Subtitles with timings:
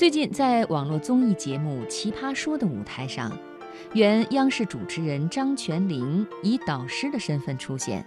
[0.00, 3.36] 最近在网络综艺节目《奇葩说》的舞台上，
[3.92, 8.02] 原央视主持人张泉灵以导师的身份出现，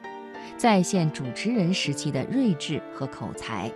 [0.58, 3.72] 再现主持人时期的睿智和口才。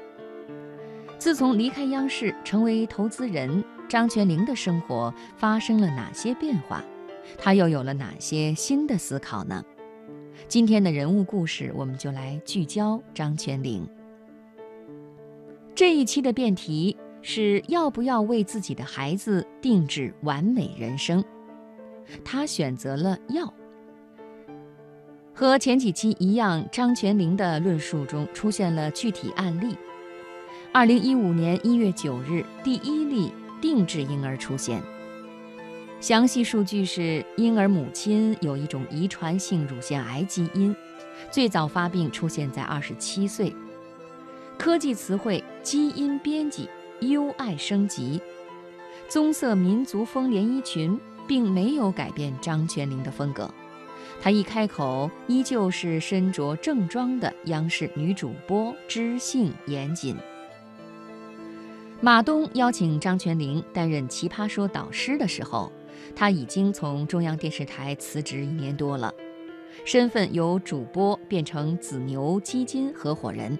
[1.19, 6.83] 自从离开央视成为投资人，张泉灵的生活发生了哪些变化？
[7.37, 9.63] 他又有了哪些新的思考呢？
[10.47, 13.87] 今天的人物故事，我们就来聚焦张泉灵。
[15.75, 21.23] 这一期的辩题是要不要为自己的孩子定制完美人生？
[22.23, 23.53] 他选择了要。
[25.33, 29.77] 和前几期一样，张泉灵的论述中出现了具体案例。
[30.73, 33.31] 二零一五年一月九日，第一例
[33.61, 34.81] 定制婴儿出现。
[35.99, 40.75] 详细数据是，婴儿母亲有一种遗传性乳腺癌基因，
[41.29, 43.53] 最早发病出现在二十七岁。
[44.57, 46.67] 科技词汇：基因编辑、
[47.01, 48.21] 优爱升级、
[49.07, 53.49] 棕色民族风连衣裙，并没有改变张泉灵的风格。
[54.21, 60.15] 她一开口，依旧是身着正装的央视女主播，知性严谨。
[62.01, 65.71] 马东邀请张泉灵担任《奇葩说》导师的时候。
[66.15, 69.13] 他已经从中央电视台辞职一年多了，
[69.83, 73.57] 身份由主播变成紫牛基金合伙人。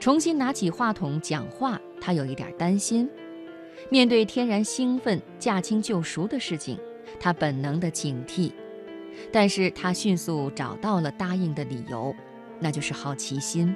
[0.00, 3.08] 重新拿起话筒讲话，他有一点担心。
[3.90, 6.78] 面对天然兴奋、驾轻就熟的事情，
[7.20, 8.52] 他本能的警惕。
[9.32, 12.14] 但是他迅速找到了答应的理由，
[12.60, 13.74] 那就是好奇心。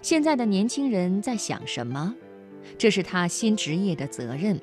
[0.00, 2.14] 现在的年轻人在想什么？
[2.78, 4.58] 这是他新职业的责任。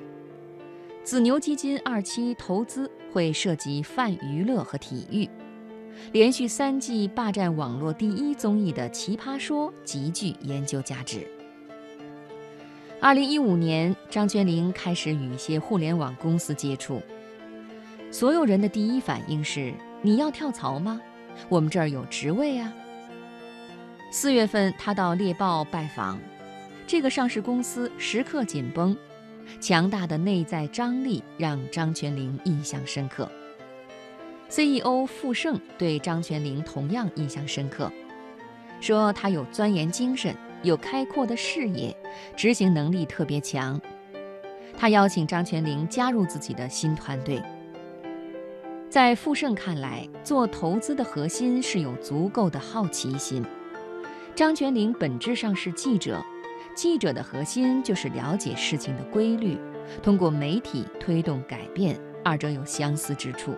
[1.04, 5.28] 紫牛基金二期投资会涉及泛娱乐和体育，
[6.12, 11.26] 连续三季霸占网络第一综艺的《奇葩说》极具研究价值。
[13.00, 17.00] 二零一五年，张泉灵开始与一些互联网公司接触，
[18.10, 21.00] 所有人的第一反应是：你要跳槽吗？
[21.48, 22.72] 我们这儿有职位啊。
[24.10, 26.18] 四月份，他到猎豹拜访，
[26.88, 28.96] 这个上市公司时刻紧绷。
[29.60, 33.30] 强大的内在张力让张泉灵印象深刻。
[34.48, 37.92] CEO 傅盛对张泉灵同样印象深刻，
[38.80, 41.96] 说他有钻研精神，有开阔的视野，
[42.36, 43.80] 执行能力特别强。
[44.76, 47.42] 他邀请张泉灵加入自己的新团队。
[48.88, 53.44] 在傅盛看来，做投资的核心是有足够的好奇心。
[54.34, 56.22] 张泉灵本质上是记者。
[56.74, 59.58] 记者的核心就是了解事情的规律，
[60.00, 63.52] 通过媒体推动改变，二者有相似之处。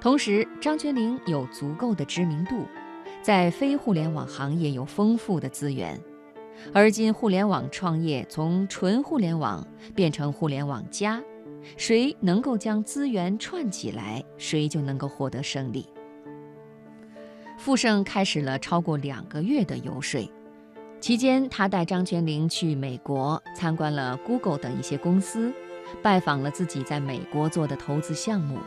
[0.00, 2.64] 同时，张泉灵有足够的知名度，
[3.22, 6.00] 在非互联网行业有丰富的资源。
[6.74, 11.22] 而今互联网创业从纯互联网变成互联网加，
[11.76, 15.86] 谁能够将资源串起来，谁就能够获得胜利。
[17.56, 20.20] 富盛开始了超过两个月的游说。
[20.98, 25.50] 期间，他带张泉灵去美国参观了 Google 等一些公司，
[26.02, 28.58] 拜访了自己在美国做的投资项目。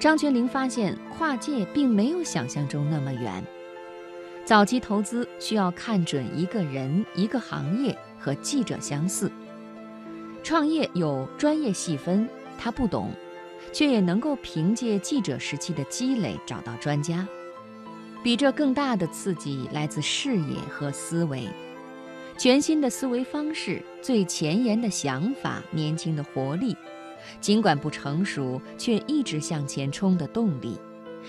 [0.00, 3.44] 张泉灵发现，跨界并没有想象中那么远。
[4.46, 9.30] 早期投资需要看准一个人、一个行业，和记者相似。
[10.42, 13.10] 创业有专业细分，他不懂，
[13.74, 17.28] 却也能够凭借记者时期的积累找到专家。
[18.22, 21.46] 比这更大的刺激来自视野和思维，
[22.38, 26.74] 全新的思维方式，最前沿的想法，年轻的活力，
[27.40, 30.78] 尽管不成熟，却一直向前冲的动力。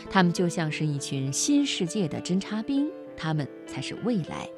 [0.10, 4.50] 他们就像是一群新世界的侦察兵，他们才是未来。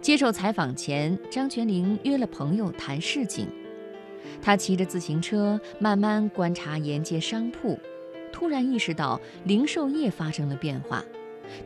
[0.00, 3.48] 接受采访前，张泉灵约了朋友谈事情，
[4.40, 7.78] 他骑着自行车慢慢观察沿街商铺。
[8.30, 11.02] 突然意识到零售业发生了变化，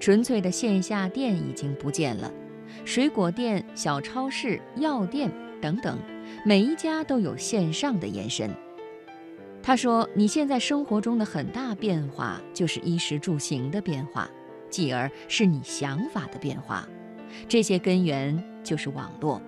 [0.00, 2.32] 纯粹的线下店已经不见了，
[2.84, 5.98] 水果店、小超市、药店等等，
[6.44, 8.50] 每一家都有线上的延伸。
[9.62, 14.28] 他说：“你现在生活中的很大变化，就是衣食住行的变化，
[14.68, 16.88] 继而是你想法的变化。
[17.48, 19.40] 这些根源就是网络。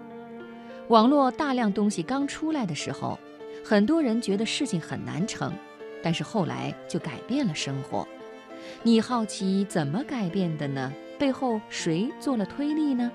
[0.89, 3.19] 网络大量东西刚出来的时候，
[3.65, 5.53] 很多人觉得事情很难成。”
[6.01, 8.07] 但是后来就改变了生活，
[8.83, 10.93] 你好奇怎么改变的呢？
[11.19, 13.11] 背后谁做了推力呢？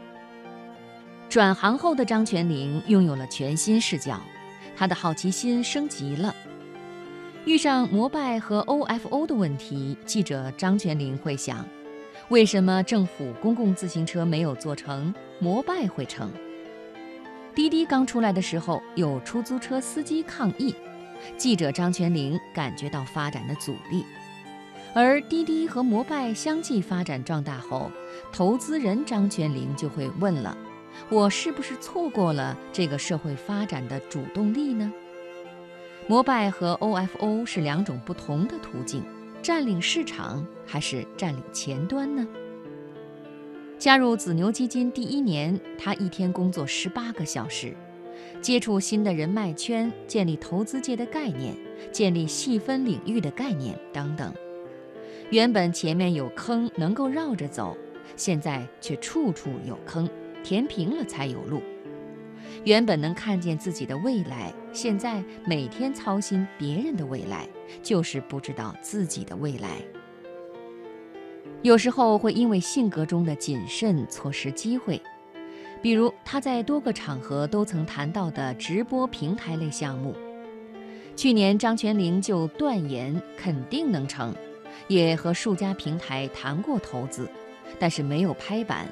[1.29, 4.19] 转行后的张泉灵拥有了全新视角，
[4.75, 6.35] 他的好奇心升级了。
[7.45, 11.63] 遇上摩拜和 OFO 的问题，记者张泉灵会想：
[12.29, 16.31] 为什么政府公共自行车没有做成，摩拜会成？
[17.53, 20.73] 滴滴刚出来的时候，有出租车司机抗议，
[21.37, 24.03] 记者张泉灵感觉到发展的阻力。
[24.95, 27.91] 而滴滴和摩拜相继发展壮大后，
[28.33, 30.57] 投资人张泉灵就会问了：
[31.09, 34.91] 我是不是错过了这个社会发展的主动力呢？
[36.07, 39.03] 摩拜和 OFO 是两种不同的途径，
[39.41, 42.27] 占领市场还是占领前端呢？
[43.77, 47.73] 加入紫牛基金第一年，他一天工作十八个小时，
[48.41, 51.55] 接触新的人脉圈，建立投资界的概念，
[51.91, 54.33] 建立细分领域的概念等等。
[55.29, 57.77] 原本前面有坑能够绕着走，
[58.15, 60.09] 现在却处处有坑，
[60.49, 61.61] 填平了才有路。
[62.63, 67.47] 原本能看见自己的未来，现在每天操心别人的未来，
[67.83, 69.77] 就是不知道自己的未来。
[71.61, 74.99] 有时候会因为性格中的谨慎错失机会，
[75.83, 80.15] 比如他在多个场合都曾谈到的直播平台类项目。
[81.15, 84.33] 去年张泉灵就断言肯定能成，
[84.87, 87.29] 也和数家平台谈过投资，
[87.77, 88.87] 但是没有拍板。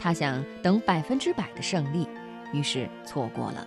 [0.00, 2.08] 他想等百分之百的胜利。
[2.52, 3.66] 于是错过了。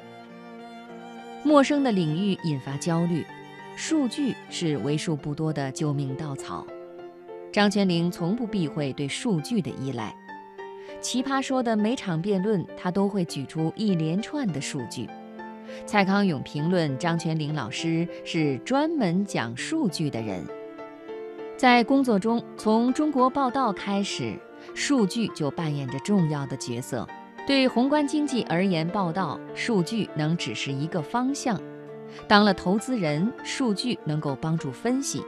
[1.44, 3.26] 陌生的领域引发焦虑，
[3.76, 6.66] 数据是为数不多的救命稻草。
[7.52, 10.14] 张泉灵从不避讳对数据的依赖。
[11.00, 15.08] 奇葩说的每场辩论，他都会举出一连串的数据。
[15.86, 20.46] 蔡康永评论张泉灵老师是专门讲数据的人。
[21.58, 24.38] 在工作中，从中国报道开始，
[24.74, 27.08] 数据就扮演着重要的角色。
[27.46, 31.58] 对宏观经济而言，报道数据能只是一个方向；
[32.28, 35.22] 当了投资人，数据能够帮助分析。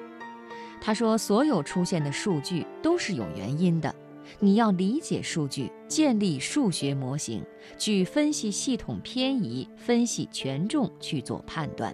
[0.79, 3.93] 他说：“所有出现的数据都是有原因的，
[4.39, 7.43] 你要理解数据，建立数学模型，
[7.77, 11.93] 去分析系统偏移，分析权重，去做判断。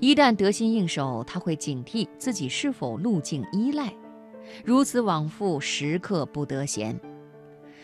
[0.00, 3.92] 一旦得心应手，他会警惕自己是否路径依赖，
[4.64, 6.98] 如此往复，时刻不得闲。”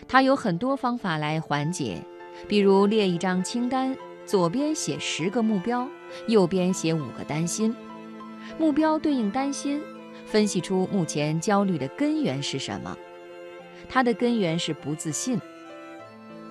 [0.07, 2.03] 他有很多方法来缓解，
[2.47, 3.97] 比如列一张清单，
[4.27, 5.89] 左边写十个目标，
[6.29, 7.75] 右边写五个担心。
[8.59, 9.81] 目标对应担心，
[10.27, 12.97] 分析出目前焦虑的根源是什么。
[13.89, 15.41] 他的根源是不自信。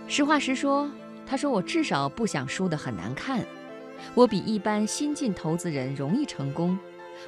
[0.08, 0.90] 实话实说，
[1.26, 3.46] 他说：“我至少不想输得很难看。
[4.16, 6.78] 我比一般新进投资人容易成功。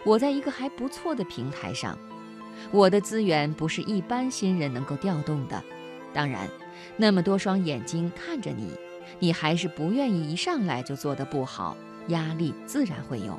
[0.03, 1.97] 我在一个还不错的平台上，
[2.71, 5.61] 我的资源不是一般新人能够调动的。”
[6.13, 6.47] 当然，
[6.95, 8.69] 那么多双眼睛看着你，
[9.19, 11.75] 你还是不愿意一上来就做得不好，
[12.07, 13.37] 压力自然会有。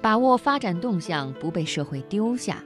[0.00, 2.64] 把握发展动向，不被社会丢下。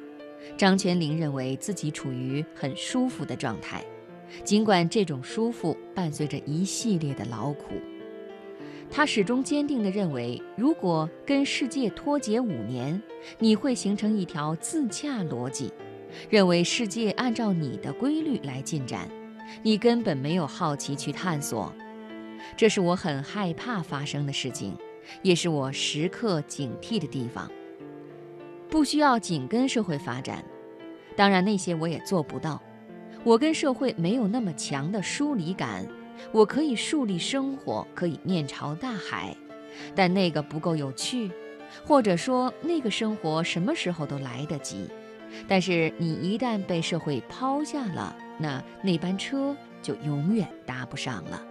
[0.56, 3.84] 张泉灵认为自己处于很舒服的状态，
[4.44, 7.74] 尽管这种舒服伴随着一系列的劳苦。
[8.96, 13.02] 他始终坚定地认为，如果跟世界脱节五年，
[13.40, 15.72] 你会形成一条自洽逻辑。
[16.30, 19.08] 认为世界按照你的规律来进展，
[19.64, 21.72] 你根本没有好奇去探索，
[22.56, 24.78] 这是我很害怕发生的事情，
[25.22, 27.50] 也是我时刻警惕的地方。
[28.70, 30.44] 不需要紧跟社会发展，
[31.16, 32.62] 当然那些我也做不到。
[33.24, 35.84] 我跟社会没有那么强的疏离感，
[36.32, 39.36] 我可以树立生活，可以面朝大海，
[39.94, 41.30] 但那个不够有趣，
[41.84, 44.88] 或者说那个生活什么时候都来得及。
[45.48, 51.42] 但是你一旦被社会抛下了，那那班车就永远搭不上了。